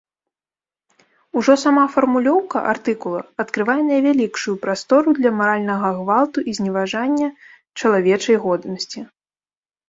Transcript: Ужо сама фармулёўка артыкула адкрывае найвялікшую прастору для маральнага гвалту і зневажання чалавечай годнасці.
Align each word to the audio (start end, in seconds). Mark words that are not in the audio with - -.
Ужо 1.41 1.53
сама 1.63 1.83
фармулёўка 1.95 2.57
артыкула 2.71 3.21
адкрывае 3.43 3.75
найвялікшую 3.89 4.55
прастору 4.63 5.09
для 5.19 5.31
маральнага 5.43 5.87
гвалту 5.99 6.39
і 6.53 6.55
зневажання 6.61 7.29
чалавечай 7.83 8.37
годнасці. 8.49 8.99